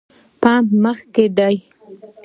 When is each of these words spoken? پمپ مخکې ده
پمپ 0.41 0.67
مخکې 0.83 1.25
ده 1.37 1.49